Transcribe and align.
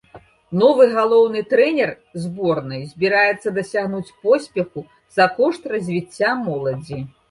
Новы 0.61 0.87
галоўны 0.95 1.43
трэнер 1.51 1.91
зборнай 2.25 2.81
збіраецца 2.95 3.55
дасягнуць 3.61 4.15
поспеху 4.27 4.79
за 5.17 5.33
кошт 5.41 5.73
развіцця 5.79 6.39
моладзі. 6.47 6.99